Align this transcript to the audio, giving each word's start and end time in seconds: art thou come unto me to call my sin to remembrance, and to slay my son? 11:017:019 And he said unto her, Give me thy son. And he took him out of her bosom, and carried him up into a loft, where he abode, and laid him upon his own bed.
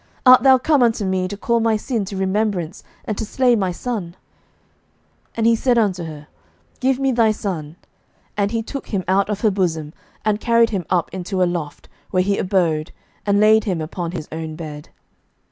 art 0.25 0.41
thou 0.41 0.57
come 0.57 0.81
unto 0.81 1.05
me 1.05 1.27
to 1.27 1.37
call 1.37 1.59
my 1.59 1.77
sin 1.77 2.03
to 2.03 2.17
remembrance, 2.17 2.81
and 3.05 3.19
to 3.19 3.23
slay 3.23 3.55
my 3.55 3.71
son? 3.71 4.15
11:017:019 5.35 5.37
And 5.37 5.45
he 5.45 5.55
said 5.55 5.77
unto 5.77 6.03
her, 6.05 6.27
Give 6.79 6.97
me 6.97 7.11
thy 7.11 7.31
son. 7.31 7.75
And 8.35 8.49
he 8.49 8.63
took 8.63 8.87
him 8.87 9.03
out 9.07 9.29
of 9.29 9.41
her 9.41 9.51
bosom, 9.51 9.93
and 10.25 10.39
carried 10.41 10.71
him 10.71 10.87
up 10.89 11.13
into 11.13 11.43
a 11.43 11.45
loft, 11.45 11.87
where 12.09 12.23
he 12.23 12.39
abode, 12.39 12.91
and 13.27 13.39
laid 13.39 13.65
him 13.65 13.79
upon 13.79 14.13
his 14.13 14.27
own 14.31 14.55
bed. 14.55 14.89